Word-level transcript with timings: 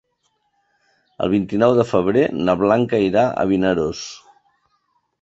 El 1.25 1.31
vint-i-nou 1.33 1.75
de 1.81 1.87
febrer 1.91 2.25
na 2.49 2.57
Blanca 2.65 3.05
irà 3.11 3.29
a 3.45 3.49
Vinaròs. 3.55 4.05